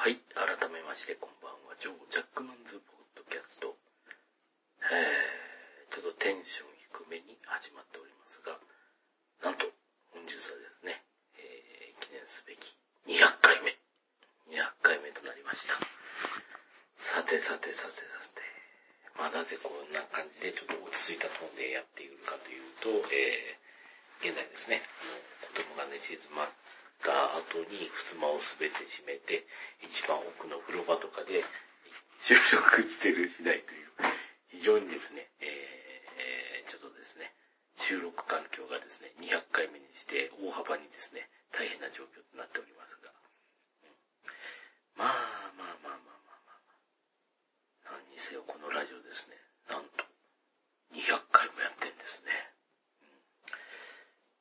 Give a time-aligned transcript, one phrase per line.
[0.00, 3.76] はい、改めましてこんばんは、ジョー・ジャックマンズ・ポッドキャスト。
[4.80, 6.72] えー、ちょっとテンション
[7.04, 8.56] 低めに始まっておりますが、
[9.44, 9.68] なんと、
[10.16, 11.04] 本日はですね、
[11.36, 12.72] えー、記念すべき
[13.12, 13.76] 200回目。
[14.48, 15.76] 200回目となりました。
[16.96, 18.40] さてさてさてさて、
[19.20, 26.48] まあなぜこんな感じでちょっと落ち着いたトーンでやっているかというと、えー、現在ですね、あの子供が寝静まっ
[27.04, 29.44] た後に襖をすべて閉めて、
[29.84, 31.44] 一番奥の風呂場とかで
[32.24, 33.92] 収録してる次第という、
[34.48, 37.32] 非常にですね、えー、ちょっとですね、
[37.76, 43.12] 収録環境がですね、200回目にして大幅にですね、大変な状況となっておりますが、
[43.84, 43.96] うん、
[44.96, 46.40] まあまあまあまあまあ
[47.88, 49.36] まあ、何にせよこのラジオですね、
[49.68, 50.04] なんと
[50.96, 52.32] 200回もやってんですね。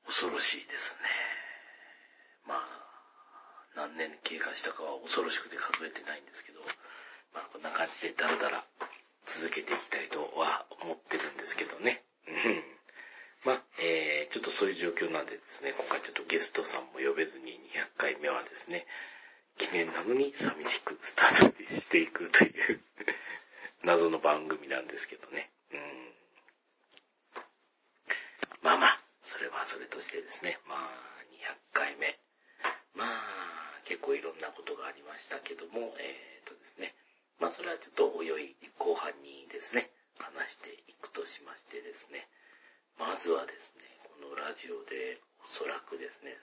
[0.08, 1.08] うん、恐ろしいですね。
[2.46, 2.80] まあ、
[3.76, 6.60] 何年経過したかは恐ろしくて数えてないんですけど、
[7.34, 8.66] まあこんな感じでだらだら
[9.26, 12.04] 続けていきたいとは思ってるんですけどね。
[13.46, 18.86] まあ、えー、ちょっとそういう状況なんでですね、今回ちょっとゲストさんも呼べずに200回目はですね、
[19.58, 22.82] 記念なのに寂しくスタートしていくという
[23.86, 25.50] 謎の番組なんですけどね。
[25.72, 25.80] うん、
[28.62, 29.00] まあまあ、
[29.70, 30.82] それとしてですね、まあ、
[31.30, 32.18] 200回目。
[32.98, 36.98] まあ、結構いろんなことがありましたけども、えっ、ー、とですね。
[37.38, 42.26] まあ、それはちょっとおいおい後半にですね、話していくとしましてですね。
[42.98, 46.34] まずはですね、このラジオでおそらくですね、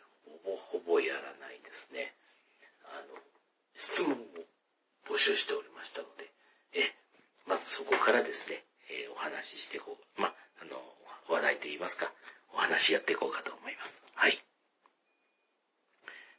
[0.46, 2.14] ほぼほぼやらないですね。
[2.86, 3.18] あの、
[3.74, 4.46] 質問を
[5.10, 6.30] 募集しておりましたので、
[6.78, 6.94] え、
[7.50, 10.20] まずそこからですね、えー、お話ししていこう。
[10.22, 10.78] まあ、あの、
[11.26, 12.06] 話題と言いますか、
[12.66, 14.02] お話やっていこうかと思います。
[14.14, 14.42] はい。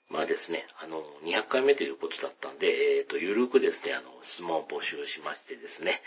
[0.09, 6.01] まあですね、あの、200回目ということだったんで、えっ、ー、と、ゆるくですね、あの、質問を募集しましてですね、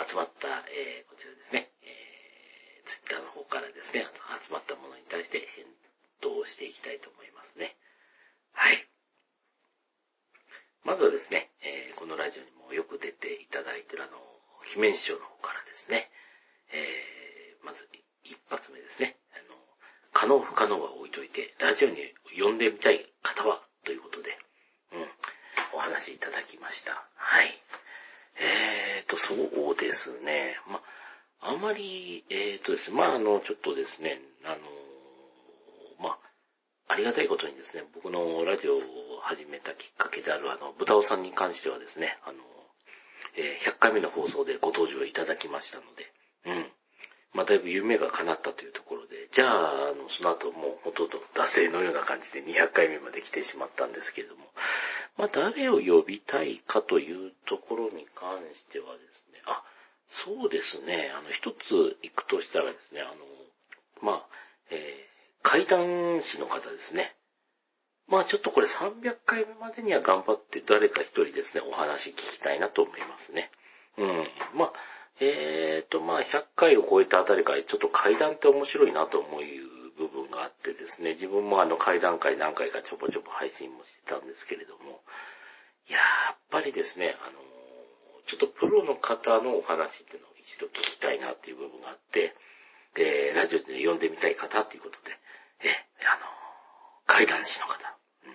[0.00, 4.08] 集まった、えー、こちらですね、えー、ツイッターの方からですね、
[4.40, 5.64] 集まったものに対して返
[6.20, 7.76] 答していきたいと思いますね。
[8.52, 8.80] はい。
[10.84, 14.16] まずはですね、えー、このラジオにもよく出ていただいているあの、
[14.72, 16.08] 姫路師匠の方からですね、
[16.72, 17.88] えー、まず
[18.24, 19.56] 一発目ですね、あの、
[20.12, 21.96] 可能不可能は置いといて、ラジオに
[22.38, 24.38] 呼んでみたい方は、ということで、
[24.92, 25.06] うん、
[25.74, 27.06] お話いただきました。
[27.14, 27.48] はい。
[28.38, 30.56] えーと、そうですね。
[30.68, 30.82] ま、
[31.40, 34.56] あまり、えーとですね、まあ、あの、ちょっとですね、あの、
[36.00, 36.18] ま
[36.88, 38.80] あ、りがたいことにですね、僕のラジオを
[39.22, 42.38] 始めたきっかけである、あの、豚尾さんに関してはですね、あの、
[43.36, 46.12] えー、100回目の放送でご登場いただきましたので、
[46.46, 46.66] うん。
[47.34, 54.44] まあ、だいぶ夢が叶ったというところで、じゃあ、あの、その後もうほとんど惰性のような感じで200回目まで来てしまったんですけれども、
[55.18, 59.64] まあ、誰を呼びたいかというところに関してはですね、あ、
[60.08, 63.14] そうですね、あの、一つ行くとしたらですね、あの、
[64.00, 64.26] まあ、
[64.70, 67.15] えー、怪談師の方ですね。
[68.08, 73.50] まあちょっとこれ300回目までには頑張って誰か一人ですね、お話聞きたいなと思いますね。
[73.98, 74.28] うん。
[74.54, 74.72] まあ、
[75.20, 79.40] えーと、まあ、100回を超えたあたりから、ちょっと階段って面白いなと思う
[79.96, 85.00] 部分があってですね、自分もあの階段階何回かちょぼちょぼ配信もしてたんですけれども、
[85.88, 85.98] や
[86.34, 87.40] っぱりですね、あの、
[88.26, 92.34] ちょっとプロの方のお話っていうのを一度聞きたいなっていう部分があって、
[92.96, 95.16] えー、ラジオで呼んでみたい方っていうことで、
[95.64, 95.70] え、
[96.04, 96.26] あの、
[97.06, 97.74] 階段師の方。
[98.24, 98.32] うん、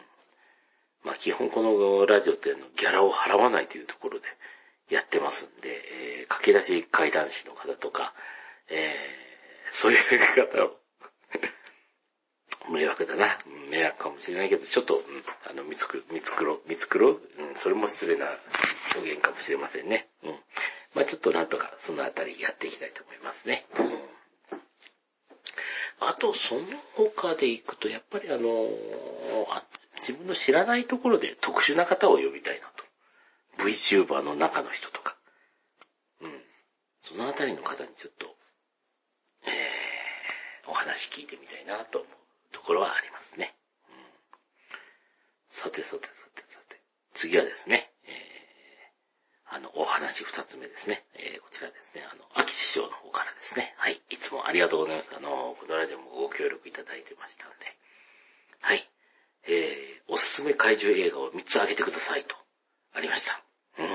[1.03, 4.25] まあ基本このラジオっていうのギャラを払わないというところで、
[4.91, 5.69] やってますんで、
[6.21, 8.13] えー、駆け出し階段師の方とか、
[8.69, 9.99] えー、そういう
[10.35, 10.77] 方を
[12.71, 13.39] 迷惑だな。
[13.69, 18.37] 迷惑かもしれないけど、ちょっと、うん、あの、見つく、見つくろ、見つくろ、うん、それも失礼な
[18.95, 20.09] 表現かもしれませんね。
[20.23, 20.39] うん。
[20.93, 23.65] まあちょっとなんとかそのあたりやっていきたいと思いますね。
[23.79, 24.00] うん。
[26.03, 26.61] あと、その
[26.95, 28.67] 他で行くと、やっぱりあの
[29.49, 29.63] あ、
[29.99, 32.83] 自分の知らないところで特殊な方を呼びたいなと。
[33.63, 35.15] VTuber の中の人とか、
[36.21, 36.41] うん。
[37.03, 38.25] そのあたりの方にちょっと、
[39.45, 42.11] えー、お話聞いてみたいなと思う
[42.51, 43.55] ところはありますね。
[43.87, 43.95] うん、
[45.49, 46.81] さてさてさてさて、
[47.13, 47.90] 次はですね、
[49.53, 51.03] あの、お話二つ目ですね。
[51.15, 55.11] えー、こちらですね、あの、秋師匠の方からですね、はい、いつもありがとうございます。
[55.13, 57.75] あの、このラジオもご協力いただいてましたんで、
[58.61, 58.89] はい、
[59.47, 62.35] えー、おすすめ怪獣映画を3つ挙げてくださいと、
[62.93, 63.43] ありました。
[63.77, 63.87] うん。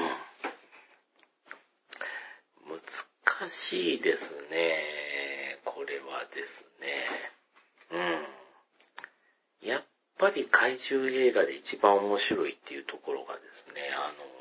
[2.69, 5.59] 難しいですね。
[5.65, 7.07] これはですね。
[9.63, 9.69] うん。
[9.71, 9.85] やっ
[10.19, 14.36] ぱり怪獣映画で一番面白いっていうところがですね、あの、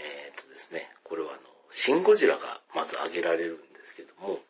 [0.00, 4.40] えー、っとですね、これはあの、シン・ゴジラがまず挙げられるんですけども、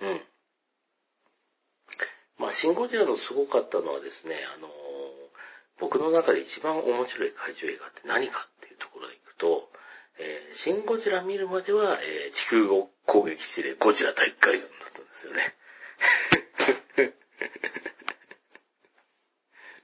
[0.00, 0.20] うん。
[2.38, 4.68] まあ、シン・ゴジラのすごかったのはですね、あの、
[5.78, 9.70] 僕の中で一番面白い怪獣映画って何かっていうところでいくと、
[10.18, 15.54] えー、シン・ゴジラ見るまでは、えー、地球を攻撃してゴジラ大海岸だったんですよね。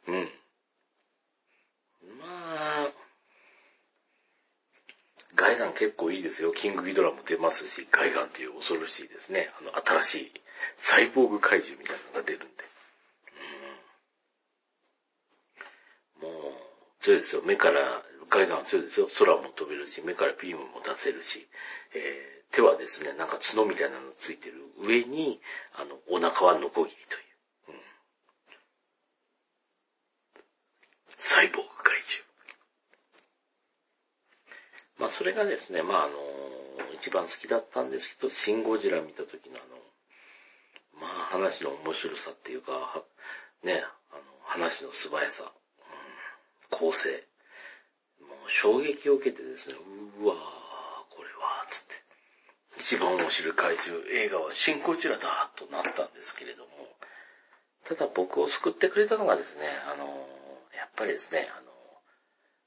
[0.07, 0.31] うん。
[2.19, 2.93] まあ、
[5.41, 6.53] ガイガン結構いいですよ。
[6.53, 9.49] キングギドラも出ますし、ガイガンっていう恐ろしいですね。
[9.59, 9.73] あの、
[10.03, 10.33] 新しい
[10.77, 12.65] サイボーグ怪獣みたいなのが出るんで。
[16.21, 16.53] うん、もう、
[17.01, 17.43] 強いですよ。
[17.43, 19.09] 目から、ガイガン強いですよ。
[19.19, 21.49] 空も飛べるし、目からビームも出せるし、
[21.95, 25.41] えー、手はですね、なんか角みたいなのついてる上に、
[25.73, 27.81] あの、お腹はノコギリという。
[31.17, 32.31] サイボーグ怪獣。
[35.01, 36.13] まあそれがですね、まああの、
[36.95, 39.59] 一番好きだったんですけど、シン・ゴジラ見た時のあ
[41.01, 43.03] の、まあ話の面白さっていうか、
[43.65, 43.83] ね、
[44.13, 47.09] あの、話の素早さ、うん、構成、
[48.21, 49.75] もう衝撃を受けてですね、
[50.21, 50.39] うわー、
[51.09, 51.95] これは、つって。
[52.79, 56.71] 一番面白い怪獣映画はシン・ゴジラだとなったんですけれども、
[57.85, 60.05] ただ僕を救ってくれたのがですね、あの、
[60.77, 61.71] やっぱりですね、あの、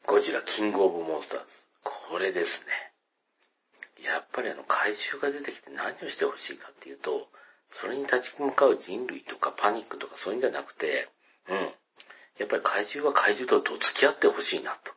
[0.08, 1.63] ゴジラキングオブモンスターズ。
[1.84, 2.94] これですね。
[4.04, 7.28] やっぱりあの怪獣が出てきて何をしてほしいかっていうと、
[7.70, 11.10] それに立ち向かう人類とかパニックとかそういうんじゃなくて、
[11.50, 11.58] うん。
[12.40, 14.92] やっぱり怪獣は怪獣と付き合ってほしいなと。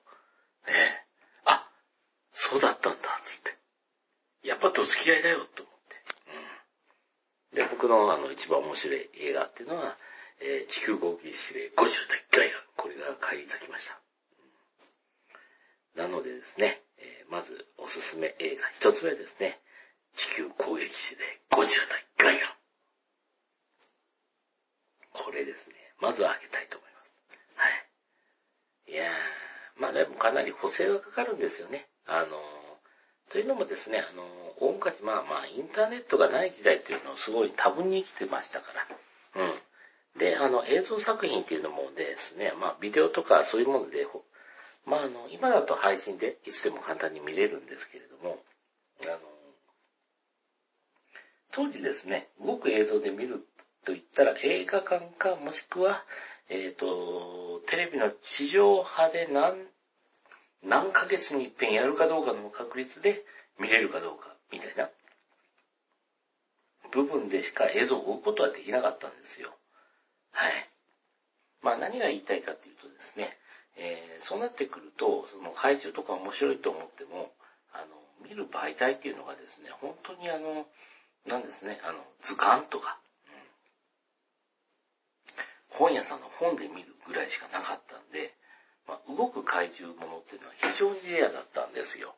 [0.67, 1.06] ねえ。
[1.44, 1.69] あ、
[2.33, 3.56] そうだったんだ、つって。
[4.49, 5.97] やっぱと付き合いだよ、と思って。
[7.53, 7.65] うん。
[7.65, 9.97] で、僕のあの一番面白い映画っていうのは、
[10.41, 12.62] えー、地球合計指令50代ガイガン。
[12.77, 14.06] これが帰り咲きました。
[15.96, 19.58] なのでですね、えー、まずおすすめ映画一つ目ですね。
[20.14, 22.56] 地球攻撃指令50代ガイガ。
[25.12, 25.75] これですね。
[26.00, 27.12] まずは開けたいと思います。
[27.56, 27.69] は
[28.88, 28.93] い。
[28.93, 31.88] いやー、まあでもかなり補正がかかるんですよね。
[32.06, 34.26] あのー、というのもですね、あのー、
[34.60, 38.72] 大昔、まあまあ、インターネットがない時代っていうのをすごい多分に生きてましたか
[39.34, 39.43] ら。
[39.43, 40.19] うん。
[40.19, 44.06] で、あの、映像作品っていうのもですね、まあ、ビデオとかそういうもので、
[44.87, 48.38] まあ、あの、今だと配信でいつでも簡単に見れるんですけれども、
[49.03, 49.19] あの、
[51.53, 53.47] 当時ですね、動く映像で見る
[53.85, 56.05] と言ったら映画館か、もしくは、
[56.49, 59.67] えっ、ー、と、テレビの地上波で何、
[60.62, 63.25] 何ヶ月に一遍やるかどうかの確率で
[63.59, 64.89] 見れるかどうか、みたいな
[66.93, 69.56] 部分でしか映像を追うことはできなかったんですよ。
[70.31, 70.71] はい。
[71.62, 73.37] まあ何が言いたいかっていうとですね、
[73.76, 77.32] えー、そうなってくると、その怪獣とか面白いと思っても、
[77.73, 80.67] あの、見る媒体っていうのがですね、本当にあの、
[81.26, 83.31] なんですね、あの、図鑑とか、う
[85.75, 88.34] ん、本屋さんの本で見るぐらいしかなかったんで、
[88.87, 92.14] まあ、動く怪獣ものっていうのは非常にレアだったんですよ。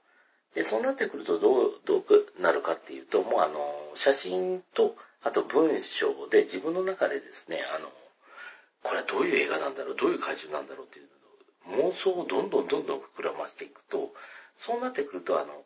[0.55, 2.05] で、そうなってくるとどう、どう
[2.41, 3.59] なるかっていうと、もうあの、
[3.97, 7.89] 写真と、あと文章で自分の中でですね、あの、
[8.83, 11.09] これはどういう映画なんだろう、どういう怪獣なんだろうっていう
[11.69, 14.13] 妄想をどんどんどんどん膨らませていくと、
[14.57, 15.65] そうなってくると、あの、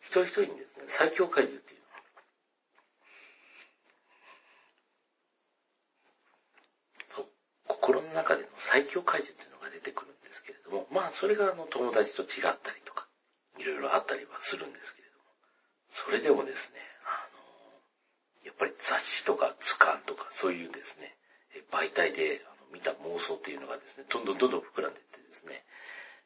[0.00, 1.80] 一人一人にですね、最強怪獣っていう。
[7.14, 7.26] そう、
[7.66, 13.06] 心の中での最強怪獣っていうのが出てくるんですけれども、まあ、それがあの、友達と違ったりとか、
[13.58, 15.24] いろいろあったりはするんですけれども、
[15.88, 21.16] それでもですね、あの、やっぱり雑誌とか図鑑とかそういうですね、
[21.70, 25.64] 媒体で見た妄想っていうのがですね、どんどんどんどん膨らんでいってですね、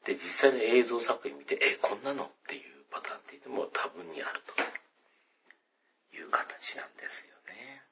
[0.05, 7.83] で、実際の映像作品見て、え、こんなのっていうパターンっていうのも多分にあるという形なんですよね。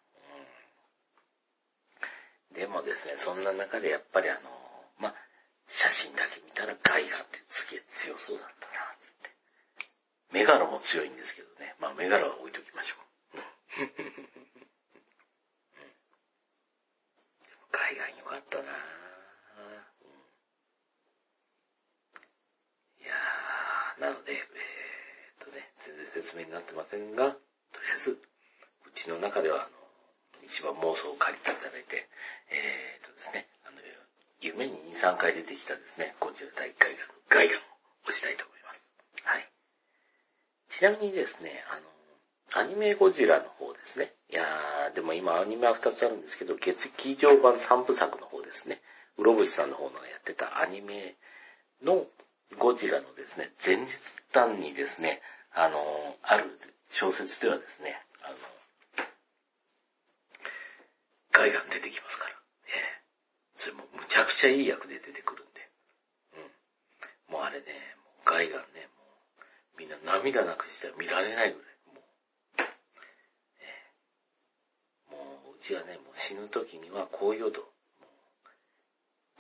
[2.51, 4.51] うん、でもですね、そんな中でやっぱりあの、
[4.99, 5.15] ま
[5.69, 9.31] 写真だけ見たらガイガンってすげえ強そうだったな、つって。
[10.33, 11.77] メガロも強いんですけどね。
[11.79, 14.50] まあメガロは置いときましょう。
[17.81, 19.73] 海外よかったな、うん、
[23.01, 27.33] いやー、なので、えー、っとね、全然説明になってませんが、
[27.73, 32.05] とりあえず、うちの中では、あの、一番妄想を借りていただいて、
[32.53, 33.81] えー、っとですね、あの、
[34.45, 37.01] 夢に2、3回出てきたですね、こちら大海岸、
[37.33, 37.63] ガイガンを
[38.05, 38.85] 押したいと思います。
[39.25, 39.49] はい。
[40.69, 41.89] ちなみにですね、あの、
[42.53, 44.13] アニメゴジラの方ですね。
[44.31, 48.81] いやー、でも今アニメは2つあるんですけど、月劇場版3部作の方ですね。
[49.19, 51.17] うろぶしさんの方のやってたアニメ
[51.83, 52.07] の
[52.59, 53.93] ゴジラのですね、前日
[54.33, 55.21] 談にですね、
[55.53, 55.81] あの、
[56.23, 56.59] ある
[56.91, 58.37] 小説ではですね、あの、
[61.33, 62.31] ガイガン出てきますから。
[62.31, 63.03] ええ。
[63.55, 65.71] それもむちゃくちゃいい役で出てくるんで。
[67.29, 67.35] うん。
[67.35, 67.67] もうあれね、
[68.05, 69.05] もうガイガンね、も
[69.77, 71.77] う、みんな涙なくしては見られないぐらい。
[71.95, 72.05] もう、
[73.61, 73.85] え
[75.09, 75.15] え。
[75.15, 77.61] もう、うちはね、もう死ぬ時にはこう言うと。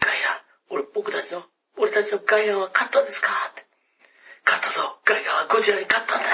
[0.00, 1.44] ガイガン、俺、僕たちの、
[1.76, 3.64] 俺たちのガイガンは勝ったんですかって。
[4.44, 6.28] 勝ったぞガイガンはゴジラに勝ったんだ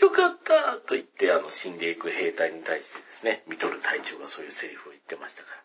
[0.00, 5.64] よかったと言って、あの、死んでいく兵隊に対してですね、ミトル隊長がそういうセリフを言ってましたから。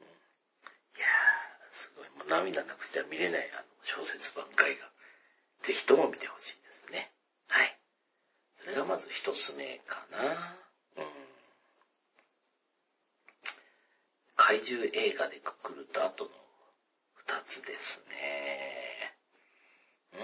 [0.00, 4.88] うん、いやー、すごい、もう涙なくしては見れない、あの、小説版ガイガン。
[5.62, 7.10] ぜひとも見てほしいですね。
[7.48, 7.78] はい。
[8.60, 10.54] それがまず一つ目かな。
[10.96, 11.35] うん。
[14.46, 16.30] 怪獣映画でくくると後の
[17.16, 19.12] 二つですね。
[20.14, 20.22] うー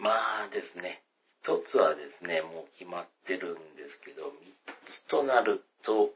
[0.00, 0.04] ん。
[0.04, 0.12] ま
[0.44, 1.02] あですね、
[1.42, 4.54] 一つはですね、もう決まってるんですけど、三
[4.86, 6.14] つとなると、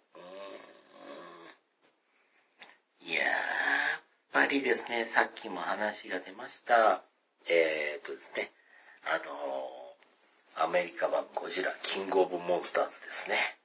[3.00, 3.32] いやー、や
[3.98, 4.00] っ
[4.32, 7.02] ぱりですね、さっきも話が出ました、
[7.48, 8.52] えー、っとですね、
[9.02, 13.56] あのー、アメリカ版ゴジラ、キングオブモンスターズですね。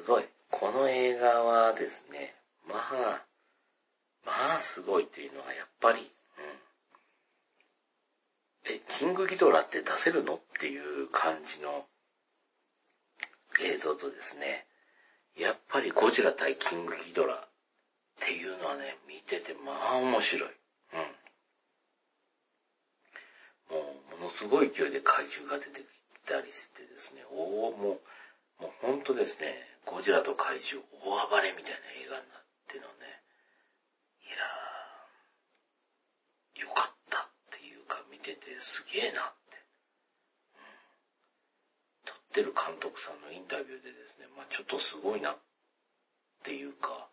[0.00, 0.24] すごい。
[0.72, 2.32] この映画はですね、
[2.68, 3.24] まあ、
[4.24, 6.02] まあすごいっていうのはやっぱり、う
[8.70, 8.72] ん。
[8.72, 11.86] え、キングギドラって出せるのっていう感じの
[13.60, 14.66] 映像とですね、
[15.36, 17.38] やっぱりゴジラ対キングギドラっ
[18.20, 20.50] ていうのはね、見ててまあ面白い。
[23.70, 23.76] うん。
[23.76, 25.84] もう、ものすごい勢いで怪獣が出てき
[26.28, 28.00] たりしてですね、おおもう、
[28.60, 33.22] もうほんとですね、ゴジラと怪獣大暴れみたいな映画になってのね、
[34.22, 39.56] いやー、よかったっていうか見ててすげえなって。
[40.54, 40.80] うん
[42.04, 45.38] 撮ってる監督さんのインタビューでですね、まあちょっとすごいなっ
[46.44, 47.08] ていうか、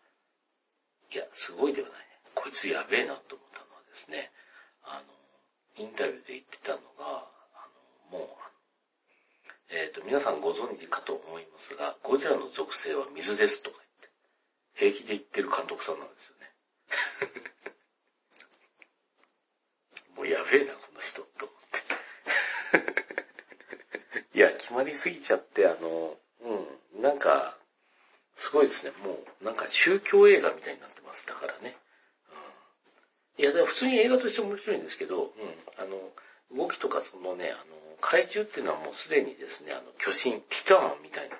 [1.12, 2.06] いや、すごいではないね。
[2.34, 4.30] こいつやべえなと思ったのはですね、
[4.84, 7.24] あの、インタビューで言ってたのが、
[7.56, 7.68] あ
[8.12, 8.47] の、もう、
[9.70, 13.76] えっ、ー、と、皆さんご存知かと思いますが、ゴジラの属性は水ですとか
[14.78, 16.38] 言って、平気で言ってる監督さんなんですよ。
[20.16, 21.58] もうやべえな、この人、と思っ
[24.32, 24.34] て。
[24.38, 26.54] いや、決まりすぎちゃって、あの、う
[26.98, 27.58] ん、なんか、
[28.36, 28.92] すごいですね。
[29.02, 31.26] もう、なんか宗教映画みたいになってます。
[31.26, 31.76] だからね。
[33.36, 35.32] うん、いや、でも普通に映画として面白いんですけど、うん、
[35.76, 36.12] あの、
[36.52, 41.36] 動きとかそのね、あの、怪獣っていうのはもうすでにですね、あの、巨神、ティターンみたいな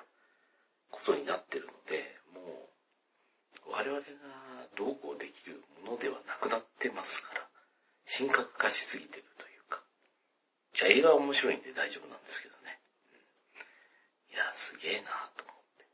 [0.91, 2.69] ことになってるので、も
[3.67, 4.05] う、我々が
[4.75, 7.47] どうこうできるものではなくなってますから、
[8.05, 9.81] 神格化しすぎてるというか。
[10.75, 12.81] いや、映画は面白いんで大丈夫なんですけどね。
[14.31, 15.85] いや、すげえなと思って、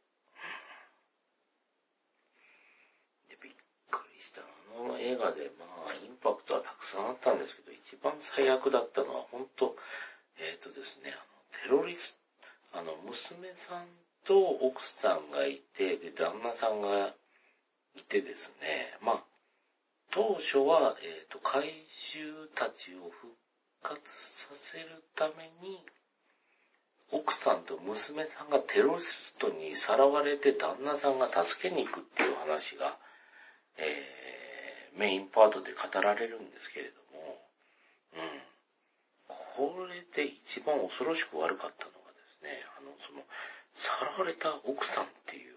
[3.36, 3.54] で、びっ
[3.92, 4.42] くりした。
[4.42, 9.76] あの映画で、まあ、インパクトはたくさんあったんですけど、一番最悪だったのは、本当
[10.40, 12.18] えっ、ー、とですね、あの、テロリス
[12.72, 13.86] ト、あの、娘さん
[14.26, 17.14] と奥さんがいて、で、旦那さんが
[17.96, 19.24] いてですね、まあ、
[20.12, 21.74] 当初は、えっ、ー、と、怪
[22.14, 23.34] 獣たちを復
[23.84, 25.86] 活させるために、
[27.12, 32.98] 奥さんと娘さんがテロリストにさらわれて旦那さんが助けに行くっていう話が、
[33.78, 37.42] えー、メインパートで語られるんですけれども、
[38.16, 38.45] うん。
[39.56, 43.24] これで一番恐ろしく悪かったのがですね、あの、その、
[43.74, 45.56] さらわれた奥さんっていう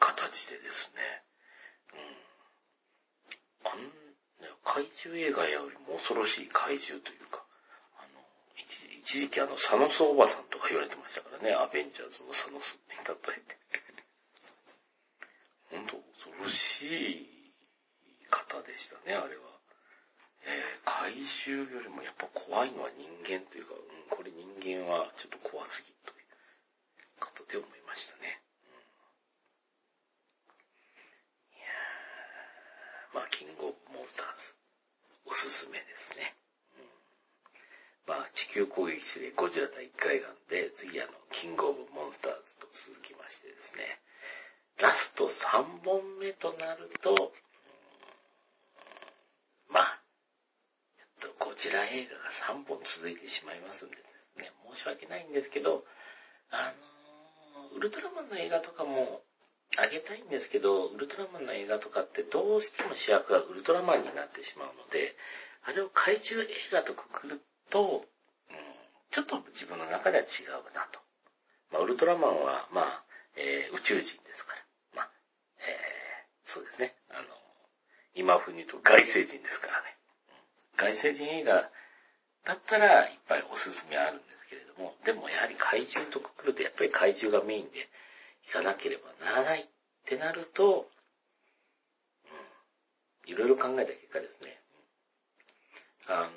[0.00, 1.22] 形でですね、
[1.94, 1.96] う
[3.68, 3.70] ん。
[3.70, 3.90] あん、
[4.64, 7.44] 怪獣映画よりも恐ろしい怪獣というか、
[7.98, 8.20] あの、
[8.56, 13.58] 一一時期あの、サノスおばさんとか言われてましたからね、アベンジャーズのサノスに例えて。
[15.70, 17.52] 本当恐ろしい
[18.28, 19.49] 方でしたね、あれは。
[21.00, 26.28] 怪獣よりもやっぱ怖いのは人間というか、うん、これ人間はちょっと怖すぎという
[27.16, 28.36] ことで思いましたね。
[28.68, 28.76] う
[31.56, 31.72] ん、いや
[33.16, 34.52] まあ、キングオブモンスターズ、
[35.24, 36.36] おすすめですね。
[36.76, 44.04] うん、まあ、地球攻撃士でゴジラ第1回眼で、次あの、キングオブモンスターズと続きましてですね、
[44.76, 47.32] ラスト3本目となると、
[49.72, 50.00] まあ、
[51.20, 53.96] ちょっとゴジラ映画が3本続いてしまいますんで
[54.38, 55.84] ね、申し訳ないんですけど、
[56.50, 56.72] あ
[57.62, 59.22] のー、ウルトラマンの映画とかも
[59.78, 65.14] あげたいんですけど、ウルトラマンの映画とかってどうしても主役がウルトラマンになってしまうので、
[65.62, 68.04] あれを怪獣映画とくくると、
[68.50, 68.56] うん、
[69.10, 70.98] ちょっと自分の中では違うなと。
[71.70, 73.04] まあ、ウルトラマンは、まあ、
[73.36, 74.62] えー、宇宙人ですから。
[74.96, 75.10] まあ、
[75.60, 76.96] えー、そうですね。
[77.10, 77.28] あの、
[78.14, 79.96] 今風に言うと外星人ですからね。
[80.76, 81.70] 外星人映画
[82.44, 87.88] だったらいっぱいおすすめあるんですけれども、でもやはり怪獣とくくるとやっぱり怪獣がメインで
[88.46, 89.66] 行かなければならないっ
[90.06, 90.88] てなると、
[92.24, 92.28] う
[93.28, 94.58] ん、いろいろ考えた結果ですね、
[96.08, 96.28] あの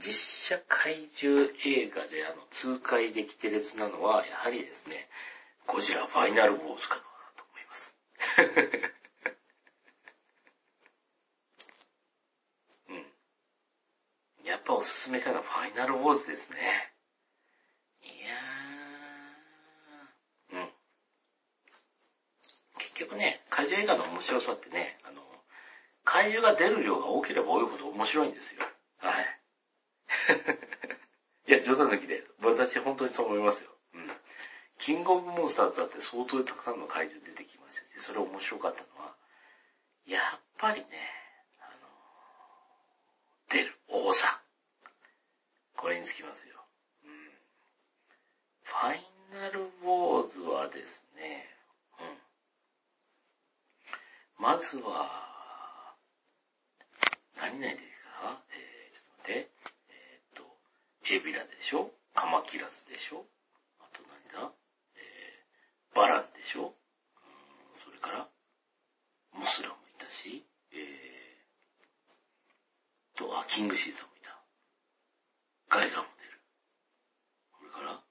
[0.00, 5.08] ー、実写怪獣映画であの、痛快できて列なのは、やはりですね、
[5.66, 7.02] ゴジラファイナルウォーズかな
[7.36, 7.94] と思います。
[12.88, 14.46] うん。
[14.46, 16.58] やっぱおすすめなのはファイナルウォーズですね。
[18.02, 20.68] いやー、うん。
[22.78, 25.22] 結局ね、怪獣映画の面白さってね、あの、
[26.04, 28.62] 怪獣が出る量が多ければ多いほど面白いんですよ。
[28.98, 29.40] はい。
[31.48, 33.70] いや、冗談抜きで、私本当にそう思いますよ。
[33.94, 34.12] うん。
[34.78, 39.16] キングオブモンスターズだって相当たくさんの怪獣出てきましたし、それ面白かったのは、
[40.04, 40.88] やっぱりね、
[41.58, 41.88] あの、
[43.48, 44.37] 出る多さ。
[45.80, 46.54] これにつきますよ。
[47.04, 47.10] うん。
[48.64, 49.00] ファイ
[49.32, 51.46] ナルウォーズはですね、
[54.38, 54.44] うん。
[54.44, 55.26] まずは、
[57.36, 57.82] 何々です
[58.20, 58.42] か？
[58.50, 59.50] えー、ちょっと待って。
[59.88, 60.42] えー、っと、
[61.14, 61.90] エビラでしょ？
[62.14, 63.24] カマキラスでしょ？
[63.78, 64.02] あと
[64.34, 64.52] 何だ？
[64.96, 66.66] えー、バランでしょ？
[66.66, 66.72] うん
[67.74, 68.28] それから、
[69.32, 74.36] モスラもいたし、えー、と、あ、キングシーザーもいた。
[75.70, 76.40] ガイガンも出る。
[77.52, 78.02] これから、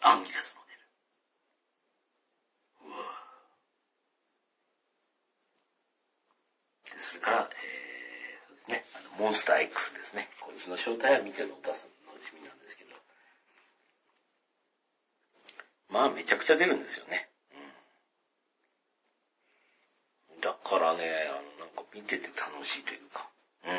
[0.00, 0.64] アンギラスも
[7.20, 10.30] から、えー、そうですね、あの、モンスター X ですね。
[10.40, 12.94] こいつの正体は見ての出すの楽しみなんですけど。
[15.90, 17.28] まあ、めちゃくちゃ出るんですよね。
[20.32, 20.40] うん。
[20.40, 23.28] だからね、あの、なんか見てて楽しいというか。
[23.66, 23.72] うん。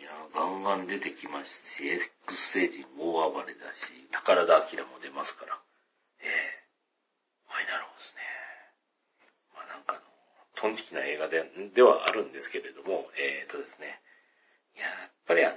[0.00, 5.58] いや、ガンガン出てきますし、X 星人大暴れだし、宝田明も出ますから。
[6.22, 6.60] ええ
[10.60, 11.42] トンチキな映画で
[11.74, 13.98] ではあるんですけれども、えっ、ー、とですね、
[14.76, 15.56] やっぱりあの、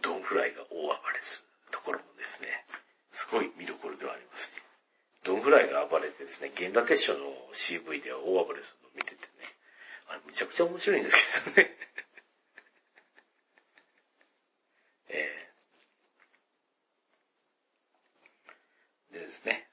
[0.00, 2.48] ドンフライが大暴れするところもですね、
[3.10, 4.62] すごい見どころではありますし、
[5.24, 7.18] ドンフライが暴れてですね、源田鉄章の
[7.52, 9.50] CV では大暴れするのを見ててね、
[10.06, 11.70] あれめちゃくちゃ面白いんですけどね。
[15.08, 19.66] えー、でですね、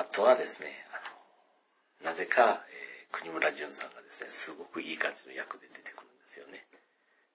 [0.00, 1.00] あとはですね、あ
[2.04, 6.60] の、なぜか、えー、国村淳さんがですね、すごくいい感じの役で出てくるんですよね。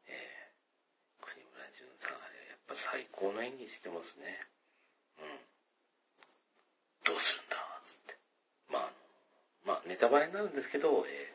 [0.06, 4.38] えー、国村淳さん、あれ、やっぱ最高の演技してますね。
[5.17, 5.34] うん。
[7.10, 7.58] どうするんだ、
[7.89, 8.13] つって。
[8.69, 8.91] まあ、
[9.65, 11.34] まあ、ネタバレになるんですけど、え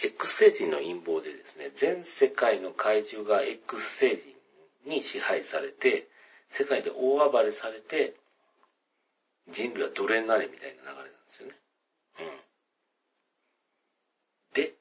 [0.00, 6.08] ー、X 星人の陰謀でですね、全世界の怪獣が X 星人に支配されて、
[6.48, 8.16] 世界で大暴れされて、
[9.50, 11.54] 人類は奴隷になれみたいな流れなんですよね。
[12.20, 12.40] うん。
[14.54, 14.74] で、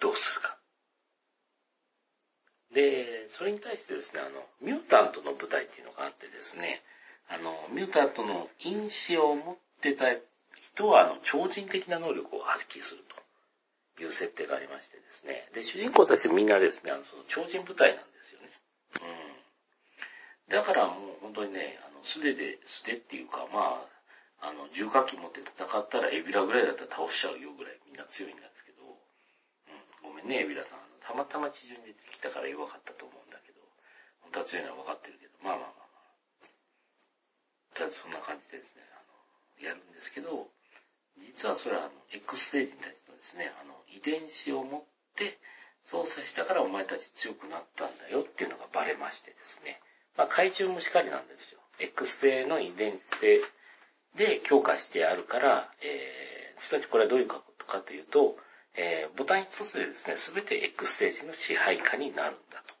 [0.00, 0.58] どうするか。
[2.72, 6.82] で、それに対してですね、あの、ミュータントの舞台っていうのがあってですね、
[7.28, 10.06] あの、ミュータントの因子を持ってた
[10.74, 13.04] 人は、あの、超人的な能力を発揮する
[13.96, 18.48] という設定がありましてですね、で、主人公たちみんなですね、あの、その超人部隊なんですよね。
[20.48, 20.54] うん。
[20.56, 23.82] だからもう本当にね、の、素手で、素手っていうか、ま
[24.40, 30.78] あ、あの、重火器持って戦ったらエビラぐらいだったら倒しちゃうよぐらいみんな強いんですけど、うん、ごめんね、エビラさん。
[31.02, 33.58] たまたま地上に出てきたから弱かったと思うんだけど、
[34.20, 36.46] 本当は強いのは分かってるけど、まあまあまあまあ。
[37.74, 40.52] とりあえずそんな感じでですね、あの、やるんですけど、
[41.18, 44.84] 実はそれはあの、X ステージたちのですね、あの、遺伝子を持っ
[45.16, 45.40] て
[45.82, 49.80] 操作したからお前たち強くなったんだよっていうのがバレましてですね、
[50.16, 51.57] まあ怪獣もしかりなんですよ。
[51.80, 53.40] X 性の遺伝性
[54.16, 58.36] で強化してあるから、えー、すなこれはどういうことかというと、
[58.76, 62.74] えー、ボタン一つでですね、すべて X 性子の支配下になるんだと。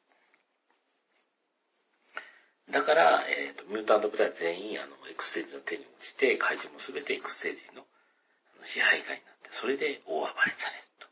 [2.70, 7.84] だから、えっ、ー、と、ミュータント部隊全員、あの、X 性子の手に落ちて、怪獣もすべて X 性子の
[8.62, 11.06] 支配下になって、それで大暴れされると。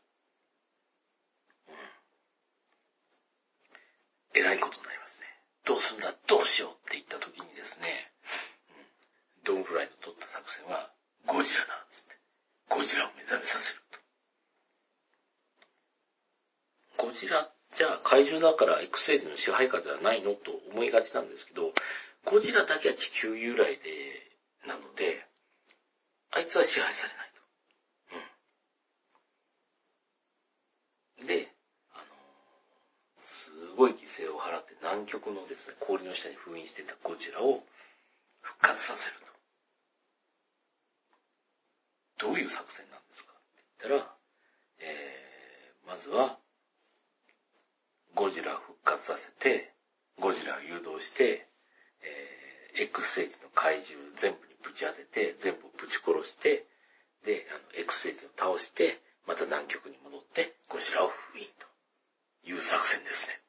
[1.69, 1.71] う
[4.39, 4.41] ん。
[4.41, 4.96] えらいことだよ。
[6.09, 6.17] りますね。
[6.27, 8.11] どうしようって言った時にですね、
[9.43, 10.91] ドンフライの取った作戦は、
[11.25, 12.15] ゴジラだっつって。
[12.69, 13.75] ゴジラを目覚めさせる
[16.97, 17.03] と。
[17.05, 20.33] ゴジラ、じゃあ怪獣だから X エイズの支配下ではないの？
[20.33, 21.71] と思いがちなんですけど、
[22.25, 24.23] ゴジラだけは地球由来で、
[24.67, 25.25] なので、
[26.31, 27.31] あいつは支配されない
[31.21, 31.21] と。
[31.21, 31.27] うん。
[31.27, 31.47] で、
[31.93, 32.03] あの
[33.25, 33.93] すごい
[34.87, 37.61] 南極のですね、氷の下に封印していたゴジラを
[38.39, 39.17] 復活させる
[42.17, 42.27] と。
[42.27, 44.15] どういう作戦なんですかって言ったら、
[44.79, 46.39] えー、まずは、
[48.15, 49.73] ゴジラを復活させて、
[50.21, 51.49] ゴジラを誘導して、
[52.01, 56.65] えー、X 星人の怪獣全部にぶち当てて、全部ぶち殺して、
[57.25, 63.41] で、あの、X 星人を倒して、また南極に戻って、ゴジラを封印という作戦ですね。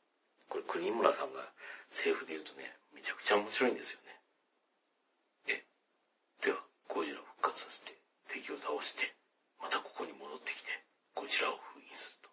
[0.48, 1.52] これ、国村さんが
[1.90, 4.20] 政府で言うとね、めちゃくちゃ面白いんですよね。
[5.48, 5.64] え、
[6.42, 7.96] では、ゴジラを復活させて、
[8.28, 9.14] 敵を倒して、
[9.61, 10.68] またここに戻ってきて、
[11.14, 12.30] ゴジラを封印すると。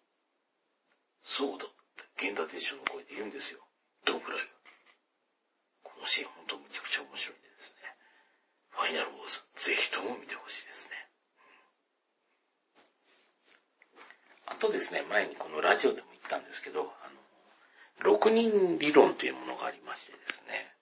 [1.22, 3.60] そうだって、源田鉄章の声で言うんですよ。
[4.04, 4.46] ドンフライが。
[5.82, 7.96] このシーン本当むちゃくちゃ面白いんですね。
[8.70, 10.96] ファイナルウォーズ、ぜひとも見てほしいですね。
[14.46, 17.10] あとですね、前にこのラジオでも言ったんですけど、あ
[18.04, 20.72] の、6人理論というものがありましてですね、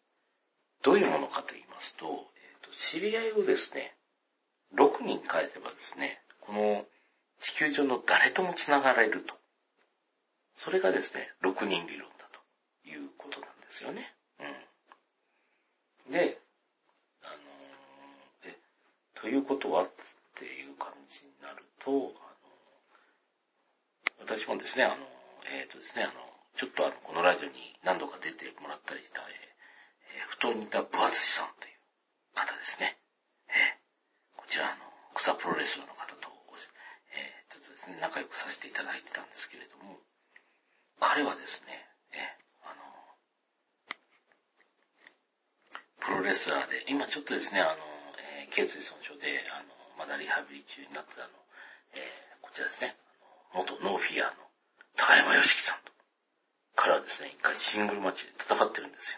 [0.83, 3.95] どういうものかと言いますと、えーと知り合いをですね、
[4.75, 6.85] 6人変えればですね、この
[7.41, 9.35] 地球上の誰とも繋がれると。
[10.57, 14.15] それがですね、6人理論だということなんですよね。
[16.09, 16.13] うん。
[16.13, 16.39] で、
[17.23, 18.59] あのー、え、
[19.21, 19.91] ということはっ
[20.39, 22.15] ていう感じになると、
[24.21, 24.97] 私もですね、あの、
[25.53, 26.13] えっ、ー、とですね、あの、
[26.57, 31.75] ちょっとあの、このラジオに何度か出てもらったりした、えー、布団にいた分厚さんという
[32.35, 32.97] 方ですね。
[33.49, 36.35] えー、こちらあの、草プロレスラーの方と、
[37.15, 39.99] えー、ちょっとですね、仲良くさせていただいてたんですけれども、
[41.01, 42.83] 彼はですね、えー、あの、
[46.01, 47.79] プロレスラーで、今ちょっとですね、あの、
[48.19, 51.29] えー、頸椎損傷で、あの、まだリハビリ中になってたの、
[51.95, 52.97] えー、こちらですね、
[53.55, 54.51] 元ノーフィアの
[54.97, 55.93] 高山良樹さんと、
[56.85, 59.17] 彼はですね、一回シングルマッチで戦ってるんですよ。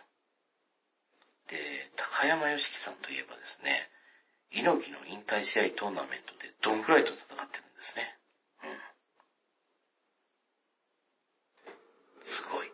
[1.50, 3.90] で、高山良樹さんといえばですね、
[4.55, 8.07] 猪木の引退試合トーナメントでドンフライと戦ってるんですね。
[8.62, 8.79] うん。
[12.31, 12.70] すごい。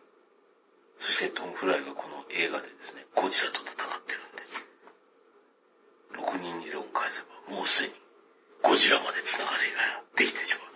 [1.01, 7.17] そしてドンフライがこの映画でですね、ゴジラと戦ってるんで、6人理論返せ
[7.49, 7.97] ばもうすでに
[8.61, 10.72] ゴジラまで繋がりができてしまう。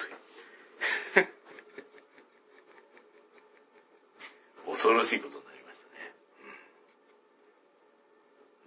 [4.77, 5.79] 恐ろしいことになりまし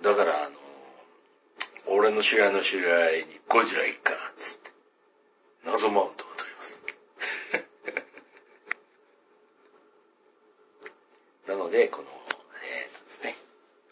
[0.02, 0.16] たね。
[0.16, 0.56] だから、あの、
[1.86, 4.72] 俺の知り合いの知り合いにゴジラ行っかな、つって。
[5.64, 6.84] 謎マウントが取ります。
[11.46, 12.08] なので、この、
[12.64, 13.36] えー、っとですね、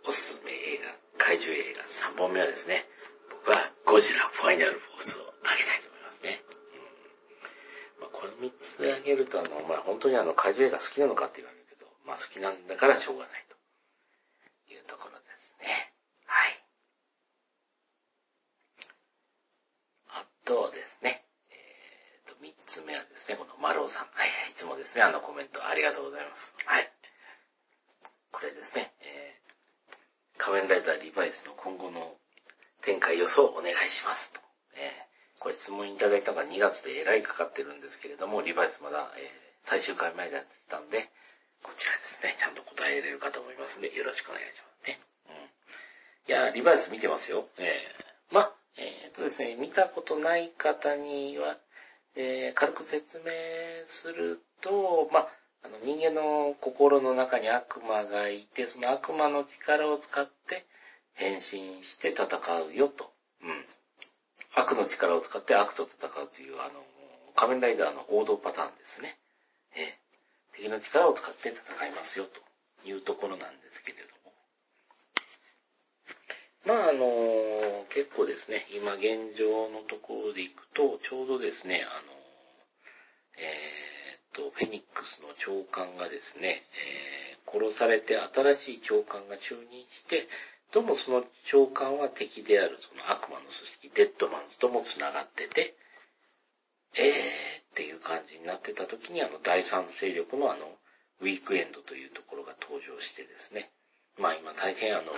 [0.02, 2.84] おすすめ映画、怪獣映画3本目はですね、
[3.30, 6.42] 僕はゴジラファイナルフォースをあげたいと思いますね。
[8.00, 11.57] うんまあ、この3つであげると、あの、まあ、本当にあの、怪獣映画好きなのかって言われる
[12.40, 15.92] なんだからしょうがないというところですね。
[16.26, 16.62] はい。
[20.08, 24.06] あとですね、えー、と、三つ目はですね、この丸尾さん。
[24.12, 26.54] はい、いつもですね、あのコメントありがとうございます。
[26.64, 26.92] はい。
[28.30, 32.14] これですね、えー、仮面ライダーリバイスの今後の
[32.82, 34.40] 展開予想をお願いしますと。
[34.76, 41.10] えー、これ質問いただいたのが2月でえらいかかってるんですけれども、リバイスまだ、えー、最終回前だったんで、
[41.62, 44.98] こちらですね、ちゃんと答えれるかと思いますんで、よろしくお願いしますね。
[45.28, 45.34] うん。
[45.34, 47.46] いや、リバイス見てますよ。
[47.58, 51.56] えー、ま、えー、っとですね、見たことない方には、
[52.16, 53.24] えー、軽く説明
[53.86, 55.28] すると、ま、
[55.62, 60.66] あの人間の心の中に悪魔がいて、その悪魔の力を使って
[61.14, 62.26] 変身して戦
[62.70, 63.12] うよと。
[63.42, 63.64] うん。
[64.54, 66.84] 悪の力を使って悪と戦うという、あの、
[67.34, 69.18] 仮面ライダーの王道パターンですね。
[69.76, 70.07] えー
[70.58, 74.34] 敵の力を使って戦いますよというところなんですけれども。
[76.66, 82.12] まああの、結構ですね、今現状のところでいくと、ちょうどですね、あの、
[83.38, 90.26] えー、っと、フェニックスの長官がですね、えー、殺されて新しい長官が就任して、
[90.72, 95.76] どうもその長官は敵であるその悪魔の組織、デッドマンズとも繋がってて、
[96.94, 100.66] えーっていう感じになってた時に、あの、第三勢力のあの、
[101.22, 103.70] ウィークエンドというところが登場してですね、
[104.18, 105.14] まあ今大変あの、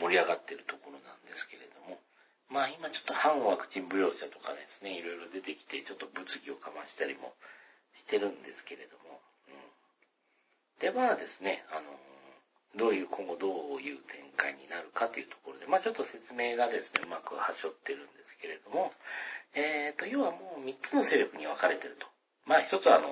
[0.00, 2.00] 盛り上がってるところなんですけれども、
[2.48, 7.36] まあ今ちょっと反ワクチン舞踊者とかですね、いろいろ出てきて、ちょっと物議をかましたりも
[7.92, 9.20] してるんですけれども、
[9.52, 9.60] うん、
[10.80, 12.00] で、まあですね、あの、
[12.80, 18.88] どういう、今後どういう展開になるかというところで、まあちょっと説明がですね、うまくはしょってるんですけれども、
[19.90, 22.06] えっ、ー、と、要はもう3つの勢力に分かれてると。
[22.46, 23.10] まあ一つはあの、え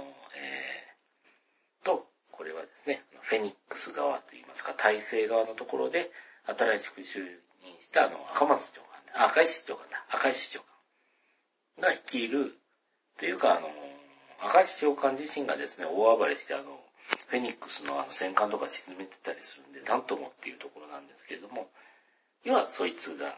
[1.82, 6.10] ー、と、これはですね、フェニックス側といいますか、体制側のところで、
[6.46, 7.18] 新しく就
[7.64, 8.80] 任したあの、赤松長
[9.12, 10.60] 官、赤石長官だ、赤石長
[11.76, 12.54] 官が率いる、
[13.18, 13.68] というかあの、
[14.40, 16.78] 赤石長官自身がですね、大暴れしてあの、
[17.26, 21.68] フェニックスのあの戦艦とか沈めてたりするんで、なんともっていうところなんですけれども、
[22.44, 23.36] 要はそいつが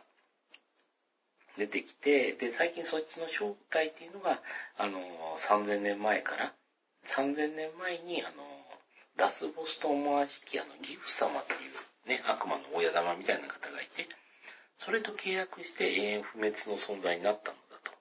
[1.60, 4.40] 出てきて、で、最近そいつの正体っていうのが、
[4.78, 4.98] あの、
[5.36, 6.54] 3000年前から、
[7.04, 8.44] 3000年前に、あの、
[9.16, 14.08] ラスボスと思わしきあの、ギフ様っていうね、悪魔の親玉みたいな方がいて、
[14.78, 17.92] それと契約して永遠不滅の存在になったのだと。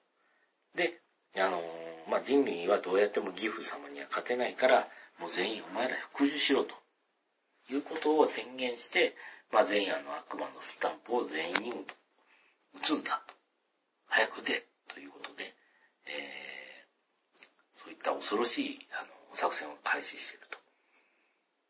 [0.74, 0.98] で、
[1.36, 1.60] あの
[2.08, 6.74] まあ、人類はどうやってもギフ様には勝てないから、もう全員お前ら服従しろと。
[7.70, 9.14] いうことを宣言して、
[9.52, 13.39] まあ、全員あの悪魔のスタンプを全員に打つんだと。
[14.10, 15.54] 早く出ということで、
[16.06, 20.58] えー、そういった恐ろしいあの作戦を開始していると。